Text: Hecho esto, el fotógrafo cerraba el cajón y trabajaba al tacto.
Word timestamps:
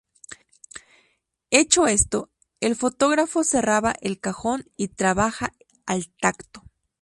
Hecho 1.51 1.85
esto, 1.85 2.31
el 2.59 2.75
fotógrafo 2.75 3.43
cerraba 3.43 3.93
el 4.01 4.19
cajón 4.19 4.67
y 4.75 4.87
trabajaba 4.87 5.53
al 5.85 6.09
tacto. 6.11 6.63